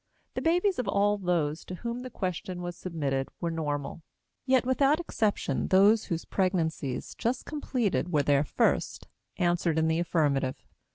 [0.33, 4.01] The babies of all those to whom the question was submitted were normal;
[4.47, 10.55] yet without exception those whose pregnancies just completed were their first answered in the affirmative.